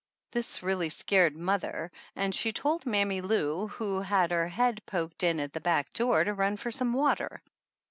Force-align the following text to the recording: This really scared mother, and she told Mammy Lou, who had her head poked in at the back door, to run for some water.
This 0.31 0.63
really 0.63 0.89
scared 0.89 1.35
mother, 1.35 1.91
and 2.15 2.33
she 2.33 2.51
told 2.51 2.87
Mammy 2.87 3.21
Lou, 3.21 3.67
who 3.67 3.99
had 4.01 4.31
her 4.31 4.47
head 4.47 4.83
poked 4.87 5.21
in 5.21 5.39
at 5.39 5.53
the 5.53 5.61
back 5.61 5.93
door, 5.93 6.23
to 6.23 6.33
run 6.33 6.57
for 6.57 6.71
some 6.71 6.93
water. 6.93 7.43